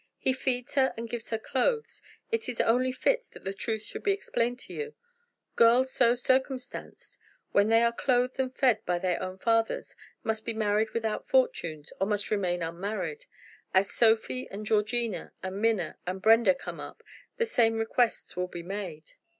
[0.17, 2.01] He feeds her and gives her clothes.
[2.31, 4.95] It is only fit that the truth should be explained to you.
[5.55, 7.19] Girls so circumstanced,
[7.51, 11.93] when they are clothed and fed by their own fathers, must be married without fortunes
[11.99, 13.27] or must remain unmarried.
[13.75, 17.03] As Sophie, and Georgina, and Minna, and Brenda come up,
[17.37, 19.13] the same requests will be made."